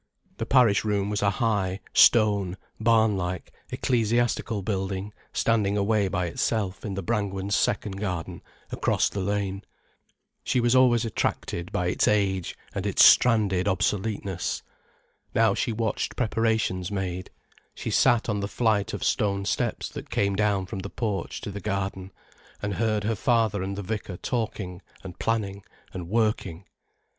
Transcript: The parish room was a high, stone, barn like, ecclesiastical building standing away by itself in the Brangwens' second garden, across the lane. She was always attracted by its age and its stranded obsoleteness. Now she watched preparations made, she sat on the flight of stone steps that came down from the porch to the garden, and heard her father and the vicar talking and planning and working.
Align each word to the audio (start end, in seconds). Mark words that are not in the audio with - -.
The 0.37 0.47
parish 0.47 0.83
room 0.83 1.11
was 1.11 1.21
a 1.21 1.29
high, 1.29 1.79
stone, 1.93 2.57
barn 2.79 3.15
like, 3.17 3.53
ecclesiastical 3.71 4.63
building 4.63 5.13
standing 5.31 5.77
away 5.77 6.07
by 6.07 6.25
itself 6.25 6.83
in 6.83 6.95
the 6.95 7.03
Brangwens' 7.03 7.55
second 7.55 7.97
garden, 7.99 8.41
across 8.71 9.09
the 9.09 9.19
lane. 9.19 9.63
She 10.43 10.59
was 10.59 10.75
always 10.75 11.05
attracted 11.05 11.71
by 11.71 11.85
its 11.85 12.07
age 12.07 12.57
and 12.73 12.87
its 12.87 13.05
stranded 13.05 13.67
obsoleteness. 13.67 14.63
Now 15.35 15.53
she 15.53 15.71
watched 15.71 16.15
preparations 16.15 16.89
made, 16.89 17.29
she 17.75 17.91
sat 17.91 18.27
on 18.27 18.39
the 18.39 18.47
flight 18.47 18.95
of 18.95 19.03
stone 19.03 19.45
steps 19.45 19.87
that 19.89 20.09
came 20.09 20.35
down 20.35 20.65
from 20.65 20.79
the 20.79 20.89
porch 20.89 21.41
to 21.41 21.51
the 21.51 21.61
garden, 21.61 22.11
and 22.59 22.73
heard 22.73 23.03
her 23.03 23.13
father 23.15 23.61
and 23.61 23.75
the 23.77 23.83
vicar 23.83 24.17
talking 24.17 24.81
and 25.03 25.19
planning 25.19 25.63
and 25.93 26.09
working. 26.09 26.65